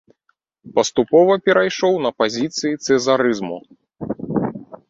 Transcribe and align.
Паступова 0.77 1.35
перайшоў 1.49 1.93
на 2.05 2.11
пазіцыі 2.23 2.73
цэзарызму. 2.97 3.57